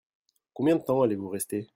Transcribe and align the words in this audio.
Combien 0.53 0.77
de 0.77 0.81
temps 0.83 1.03
allez-vous 1.03 1.29
rester? 1.29 1.69